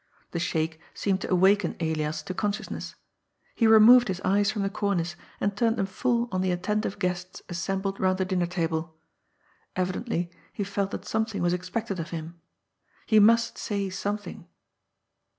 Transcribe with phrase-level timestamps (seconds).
[0.31, 2.95] The shake seemed to awaken Elias to consciousness.
[3.53, 7.43] He removed his eyes from the cornice, and turned them full on the attentive guests
[7.49, 8.97] assembled round the dinner table.
[9.75, 12.41] Evidently he felt that something was expected of him.
[13.05, 14.47] He must say something.